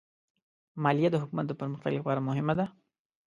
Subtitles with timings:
[0.83, 2.65] مالیه د حکومت د پرمختګ لپاره مهمه ده.